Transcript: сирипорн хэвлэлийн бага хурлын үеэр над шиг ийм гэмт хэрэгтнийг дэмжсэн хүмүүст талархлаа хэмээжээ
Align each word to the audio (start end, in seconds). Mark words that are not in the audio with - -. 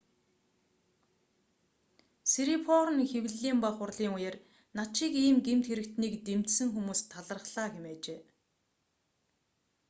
сирипорн 2.31 2.97
хэвлэлийн 3.11 3.57
бага 3.63 3.77
хурлын 3.77 4.11
үеэр 4.17 4.35
над 4.77 4.89
шиг 4.97 5.13
ийм 5.25 5.37
гэмт 5.47 5.65
хэрэгтнийг 5.69 6.13
дэмжсэн 6.27 6.67
хүмүүст 6.71 7.05
талархлаа 7.13 7.67
хэмээжээ 7.71 8.19